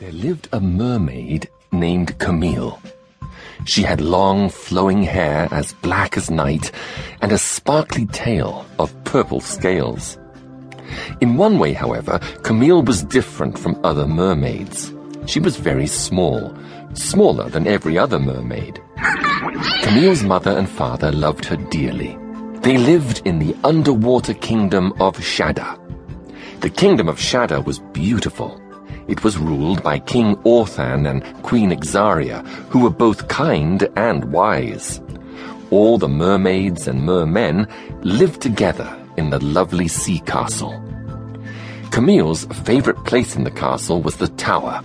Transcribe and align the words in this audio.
There 0.00 0.12
lived 0.12 0.48
a 0.50 0.60
mermaid 0.60 1.50
named 1.72 2.18
Camille. 2.18 2.80
She 3.66 3.82
had 3.82 4.00
long, 4.00 4.48
flowing 4.48 5.02
hair 5.02 5.46
as 5.50 5.74
black 5.74 6.16
as 6.16 6.30
night 6.30 6.72
and 7.20 7.30
a 7.32 7.36
sparkly 7.36 8.06
tail 8.06 8.64
of 8.78 8.94
purple 9.04 9.40
scales. 9.40 10.16
In 11.20 11.36
one 11.36 11.58
way, 11.58 11.74
however, 11.74 12.18
Camille 12.44 12.82
was 12.82 13.02
different 13.02 13.58
from 13.58 13.78
other 13.84 14.06
mermaids. 14.06 14.90
She 15.26 15.38
was 15.38 15.58
very 15.58 15.86
small, 15.86 16.56
smaller 16.94 17.50
than 17.50 17.66
every 17.66 17.98
other 17.98 18.18
mermaid. 18.18 18.80
Camille's 19.82 20.22
mother 20.22 20.56
and 20.56 20.66
father 20.66 21.12
loved 21.12 21.44
her 21.44 21.56
dearly. 21.56 22.16
They 22.62 22.78
lived 22.78 23.20
in 23.26 23.38
the 23.38 23.54
underwater 23.64 24.32
kingdom 24.32 24.94
of 24.98 25.18
Shada. 25.18 25.78
The 26.62 26.70
kingdom 26.70 27.06
of 27.06 27.18
Shada 27.18 27.62
was 27.62 27.80
beautiful. 27.92 28.58
It 29.10 29.24
was 29.24 29.36
ruled 29.36 29.82
by 29.82 29.98
King 29.98 30.36
Orthan 30.44 31.10
and 31.10 31.42
Queen 31.42 31.72
Exaria, 31.72 32.46
who 32.70 32.78
were 32.78 32.90
both 32.90 33.26
kind 33.26 33.88
and 33.96 34.32
wise. 34.32 35.00
All 35.72 35.98
the 35.98 36.08
mermaids 36.08 36.86
and 36.86 37.02
mermen 37.02 37.66
lived 38.02 38.40
together 38.40 38.88
in 39.16 39.30
the 39.30 39.44
lovely 39.44 39.88
sea 39.88 40.20
castle. 40.20 40.80
Camille's 41.90 42.44
favorite 42.64 43.04
place 43.04 43.34
in 43.34 43.42
the 43.42 43.50
castle 43.50 44.00
was 44.00 44.16
the 44.16 44.28
tower. 44.28 44.80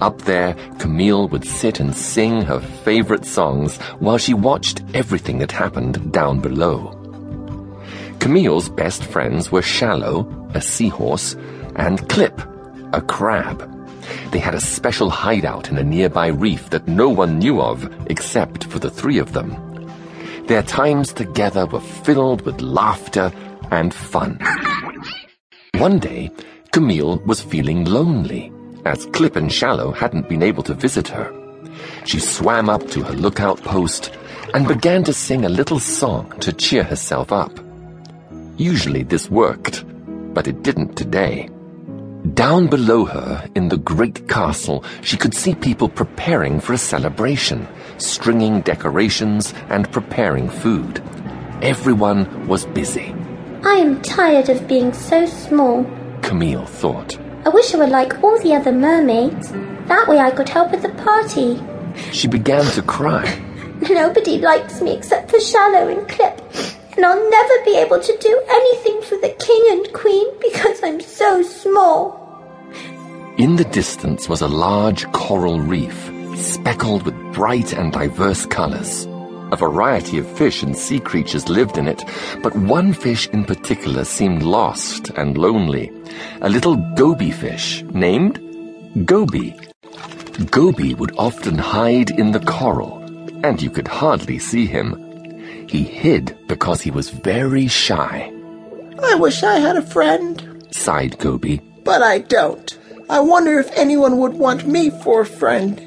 Up 0.00 0.22
there, 0.22 0.54
Camille 0.78 1.28
would 1.28 1.44
sit 1.44 1.78
and 1.78 1.94
sing 1.94 2.40
her 2.40 2.60
favorite 2.60 3.26
songs 3.26 3.76
while 3.98 4.16
she 4.16 4.32
watched 4.32 4.82
everything 4.94 5.40
that 5.40 5.52
happened 5.52 6.10
down 6.10 6.40
below. 6.40 6.98
Camille's 8.18 8.70
best 8.70 9.04
friends 9.04 9.52
were 9.52 9.60
Shallow, 9.60 10.26
a 10.54 10.60
seahorse, 10.62 11.36
and 11.76 12.08
Clip, 12.08 12.40
a 12.92 13.00
crab. 13.00 13.68
They 14.30 14.38
had 14.38 14.54
a 14.54 14.60
special 14.60 15.10
hideout 15.10 15.70
in 15.70 15.78
a 15.78 15.84
nearby 15.84 16.28
reef 16.28 16.70
that 16.70 16.88
no 16.88 17.08
one 17.08 17.38
knew 17.38 17.60
of 17.60 17.88
except 18.10 18.64
for 18.64 18.78
the 18.78 18.90
three 18.90 19.18
of 19.18 19.32
them. 19.32 19.56
Their 20.46 20.62
times 20.62 21.12
together 21.12 21.66
were 21.66 21.80
filled 21.80 22.42
with 22.42 22.60
laughter 22.60 23.32
and 23.70 23.94
fun. 23.94 24.38
One 25.76 25.98
day, 25.98 26.30
Camille 26.72 27.18
was 27.26 27.40
feeling 27.40 27.84
lonely, 27.84 28.52
as 28.84 29.06
Clip 29.06 29.36
and 29.36 29.52
Shallow 29.52 29.92
hadn't 29.92 30.28
been 30.28 30.42
able 30.42 30.62
to 30.64 30.74
visit 30.74 31.08
her. 31.08 31.32
She 32.04 32.18
swam 32.18 32.68
up 32.68 32.86
to 32.88 33.02
her 33.02 33.14
lookout 33.14 33.62
post 33.62 34.16
and 34.54 34.68
began 34.68 35.04
to 35.04 35.12
sing 35.12 35.44
a 35.44 35.48
little 35.48 35.78
song 35.78 36.38
to 36.40 36.52
cheer 36.52 36.82
herself 36.82 37.32
up. 37.32 37.58
Usually 38.56 39.02
this 39.02 39.30
worked, 39.30 39.84
but 40.34 40.46
it 40.48 40.62
didn't 40.62 40.96
today. 40.96 41.48
Down 42.34 42.66
below 42.68 43.04
her, 43.04 43.46
in 43.54 43.68
the 43.68 43.76
great 43.76 44.26
castle, 44.28 44.84
she 45.02 45.16
could 45.16 45.34
see 45.34 45.54
people 45.54 45.88
preparing 45.88 46.60
for 46.60 46.72
a 46.72 46.78
celebration, 46.78 47.68
stringing 47.98 48.62
decorations 48.62 49.52
and 49.68 49.90
preparing 49.92 50.48
food. 50.48 51.02
Everyone 51.60 52.46
was 52.48 52.64
busy. 52.64 53.14
I 53.64 53.74
am 53.74 54.00
tired 54.00 54.48
of 54.48 54.66
being 54.66 54.92
so 54.94 55.26
small. 55.26 55.84
Camille 56.22 56.64
thought. 56.64 57.18
I 57.44 57.50
wish 57.50 57.74
I 57.74 57.78
were 57.78 57.86
like 57.86 58.22
all 58.22 58.38
the 58.40 58.54
other 58.54 58.72
mermaids. 58.72 59.52
That 59.88 60.06
way 60.08 60.18
I 60.18 60.30
could 60.30 60.48
help 60.48 60.70
with 60.70 60.82
the 60.82 60.90
party. 60.90 61.60
She 62.12 62.28
began 62.28 62.64
to 62.72 62.82
cry. 62.82 63.26
Nobody 63.90 64.38
likes 64.38 64.80
me 64.80 64.92
except 64.96 65.30
for 65.30 65.40
Shallow 65.40 65.88
and 65.88 66.08
Clip, 66.08 66.40
and 66.96 67.04
I'll 67.04 67.30
never 67.30 67.64
be 67.64 67.76
able 67.76 68.00
to 68.00 68.16
do 68.18 68.42
anything 68.48 69.02
for 69.02 69.18
the 69.18 69.34
king 69.38 69.64
and 69.70 69.92
queen 69.92 70.28
In 73.42 73.56
the 73.56 73.64
distance 73.64 74.28
was 74.28 74.40
a 74.40 74.46
large 74.46 75.10
coral 75.10 75.58
reef, 75.58 76.12
speckled 76.36 77.02
with 77.02 77.32
bright 77.32 77.72
and 77.72 77.92
diverse 77.92 78.46
colors. 78.46 79.08
A 79.50 79.56
variety 79.56 80.18
of 80.18 80.38
fish 80.38 80.62
and 80.62 80.76
sea 80.76 81.00
creatures 81.00 81.48
lived 81.48 81.76
in 81.76 81.88
it, 81.88 82.04
but 82.40 82.54
one 82.54 82.92
fish 82.92 83.26
in 83.30 83.44
particular 83.44 84.04
seemed 84.04 84.44
lost 84.44 85.10
and 85.16 85.36
lonely. 85.36 85.90
A 86.40 86.48
little 86.48 86.76
goby 86.94 87.32
fish 87.32 87.82
named 87.90 88.38
Goby. 89.04 89.56
Goby 90.52 90.94
would 90.94 91.12
often 91.18 91.58
hide 91.58 92.10
in 92.10 92.30
the 92.30 92.46
coral, 92.46 92.98
and 93.42 93.60
you 93.60 93.70
could 93.70 93.88
hardly 93.88 94.38
see 94.38 94.66
him. 94.66 94.94
He 95.68 95.82
hid 95.82 96.38
because 96.46 96.80
he 96.80 96.92
was 96.92 97.10
very 97.10 97.66
shy. 97.66 98.32
I 99.02 99.16
wish 99.16 99.42
I 99.42 99.58
had 99.58 99.76
a 99.76 99.82
friend, 99.82 100.64
sighed 100.70 101.18
Goby. 101.18 101.60
But 101.82 102.02
I 102.02 102.18
don't. 102.18 102.78
I 103.12 103.20
wonder 103.20 103.58
if 103.58 103.70
anyone 103.76 104.16
would 104.16 104.32
want 104.32 104.66
me 104.66 104.88
for 104.88 105.20
a 105.20 105.26
friend. 105.26 105.78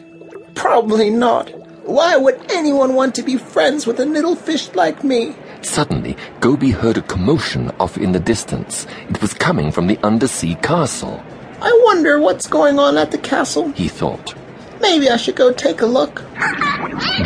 Probably 0.54 1.10
not. 1.10 1.50
Why 1.84 2.16
would 2.16 2.52
anyone 2.52 2.94
want 2.94 3.16
to 3.16 3.24
be 3.24 3.36
friends 3.38 3.88
with 3.88 4.00
a 4.00 4.06
little 4.06 4.36
fish 4.36 4.72
like 4.76 5.04
me? 5.04 5.36
Suddenly, 5.64 6.18
Goby 6.40 6.70
heard 6.70 6.98
a 6.98 7.02
commotion 7.02 7.72
off 7.80 7.98
in 7.98 8.12
the 8.12 8.20
distance. 8.20 8.86
It 9.10 9.20
was 9.24 9.34
coming 9.34 9.72
from 9.72 9.88
the 9.88 9.98
undersea 10.04 10.54
castle. 10.62 11.24
I 11.60 11.82
wonder 11.86 12.20
what's 12.20 12.46
going 12.46 12.78
on 12.78 12.96
at 12.96 13.10
the 13.10 13.18
castle, 13.18 13.72
he 13.72 13.88
thought. 13.88 14.36
Maybe 14.80 15.10
I 15.10 15.18
should 15.18 15.36
go 15.36 15.52
take 15.52 15.82
a 15.82 15.88
look. 15.88 16.22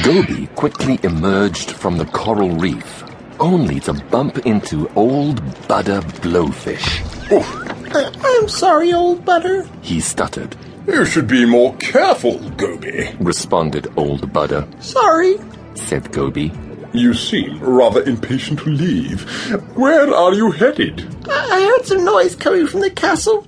Goby 0.06 0.48
quickly 0.56 0.98
emerged 1.04 1.72
from 1.72 1.98
the 1.98 2.06
coral 2.06 2.52
reef, 2.52 3.04
only 3.42 3.82
to 3.82 3.92
bump 3.94 4.38
into 4.46 4.90
old 4.96 5.44
Butter 5.68 6.00
Blowfish. 6.24 7.04
I- 7.92 8.12
I'm 8.42 8.48
sorry, 8.48 8.94
old 8.94 9.26
Butter, 9.26 9.68
he 9.82 10.00
stuttered. 10.00 10.56
You 10.88 11.06
should 11.06 11.28
be 11.28 11.46
more 11.46 11.76
careful, 11.78 12.40
Goby, 12.58 13.10
responded 13.20 13.88
old 13.98 14.32
Butter. 14.34 14.68
Sorry, 14.80 15.38
said 15.76 16.12
Goby. 16.12 16.52
You 16.94 17.14
seem 17.14 17.60
rather 17.60 18.02
impatient 18.04 18.60
to 18.62 18.70
leave. 18.72 19.22
Where 19.76 20.12
are 20.14 20.34
you 20.34 20.50
headed? 20.52 21.06
I, 21.30 21.48
I 21.52 21.62
heard 21.62 21.86
some 21.86 22.04
noise 22.04 22.36
coming 22.36 22.66
from 22.66 22.82
the 22.82 22.90
castle. 22.90 23.46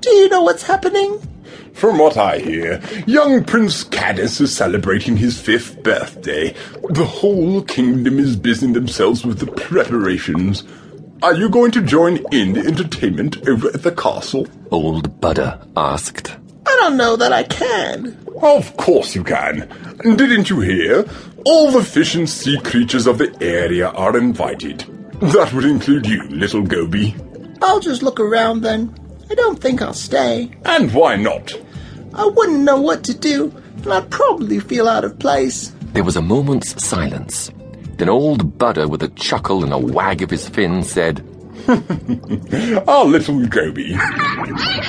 Do 0.00 0.10
you 0.10 0.28
know 0.28 0.42
what's 0.42 0.62
happening? 0.62 1.20
From 1.72 1.98
what 1.98 2.16
I 2.16 2.38
hear, 2.38 2.80
young 3.06 3.42
Prince 3.42 3.82
Cadis 3.82 4.40
is 4.40 4.54
celebrating 4.56 5.16
his 5.16 5.40
fifth 5.40 5.82
birthday. 5.82 6.54
The 6.90 7.04
whole 7.04 7.62
kingdom 7.62 8.20
is 8.20 8.36
busying 8.36 8.74
themselves 8.74 9.24
with 9.26 9.40
the 9.40 9.46
preparations. 9.50 10.62
Are 11.24 11.32
you 11.32 11.48
going 11.48 11.70
to 11.70 11.80
join 11.80 12.18
in 12.32 12.52
the 12.52 12.60
entertainment 12.66 13.48
over 13.48 13.68
at 13.68 13.82
the 13.82 13.92
castle? 13.92 14.46
Old 14.70 15.22
Butter 15.22 15.58
asked. 15.74 16.36
I 16.66 16.76
don't 16.82 16.98
know 16.98 17.16
that 17.16 17.32
I 17.32 17.44
can. 17.44 18.22
Of 18.42 18.76
course 18.76 19.14
you 19.14 19.24
can. 19.24 19.66
Didn't 20.02 20.50
you 20.50 20.60
hear? 20.60 21.06
All 21.46 21.70
the 21.70 21.82
fish 21.82 22.14
and 22.14 22.28
sea 22.28 22.60
creatures 22.60 23.06
of 23.06 23.16
the 23.16 23.34
area 23.40 23.88
are 23.88 24.18
invited. 24.18 24.80
That 25.32 25.50
would 25.54 25.64
include 25.64 26.06
you, 26.06 26.24
little 26.24 26.60
Goby. 26.60 27.16
I'll 27.62 27.80
just 27.80 28.02
look 28.02 28.20
around 28.20 28.60
then. 28.60 28.94
I 29.30 29.34
don't 29.34 29.58
think 29.58 29.80
I'll 29.80 29.94
stay. 29.94 30.50
And 30.66 30.92
why 30.92 31.16
not? 31.16 31.58
I 32.12 32.26
wouldn't 32.26 32.60
know 32.60 32.82
what 32.82 33.02
to 33.04 33.14
do, 33.14 33.50
and 33.76 33.90
I'd 33.94 34.10
probably 34.10 34.60
feel 34.60 34.86
out 34.86 35.04
of 35.04 35.18
place. 35.18 35.72
There 35.94 36.04
was 36.04 36.16
a 36.16 36.22
moment's 36.22 36.84
silence. 36.84 37.50
Then 37.96 38.08
old 38.08 38.58
Butter, 38.58 38.88
with 38.88 39.02
a 39.02 39.08
chuckle 39.08 39.62
and 39.62 39.72
a 39.72 39.78
wag 39.78 40.22
of 40.22 40.30
his 40.30 40.48
fin, 40.48 40.82
said, 40.82 41.20
Our 41.68 42.84
ah, 42.88 43.02
little 43.04 43.46
Goby. 43.46 43.96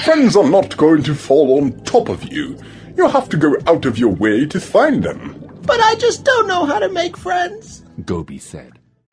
Friends 0.04 0.36
are 0.36 0.50
not 0.50 0.76
going 0.78 1.04
to 1.04 1.14
fall 1.14 1.58
on 1.58 1.84
top 1.84 2.10
of 2.10 2.32
you. 2.34 2.58
You 2.98 3.08
have 3.08 3.30
to 3.30 3.38
go 3.38 3.56
out 3.68 3.86
of 3.86 3.98
your 3.98 4.14
way 4.14 4.46
to 4.48 4.60
find 4.60 5.04
them. 5.04 5.42
But 5.66 5.80
I 5.80 5.96
just 5.96 6.24
don't 6.24 6.48
know 6.48 6.66
how 6.66 6.80
to 6.80 6.90
make 6.90 7.16
friends, 7.16 7.84
Goby 8.06 8.40
said. 8.40 8.80